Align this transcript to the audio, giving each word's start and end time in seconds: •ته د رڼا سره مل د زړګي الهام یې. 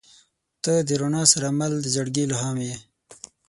•ته 0.63 0.73
د 0.87 0.89
رڼا 1.01 1.23
سره 1.33 1.47
مل 1.59 1.73
د 1.81 1.87
زړګي 1.95 2.23
الهام 2.25 2.57
یې. 2.67 2.75